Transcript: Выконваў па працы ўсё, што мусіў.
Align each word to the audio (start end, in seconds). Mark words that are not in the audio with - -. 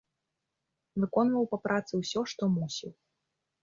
Выконваў 1.03 1.43
па 1.53 1.57
працы 1.69 1.93
ўсё, 2.03 2.19
што 2.35 2.53
мусіў. 2.59 2.91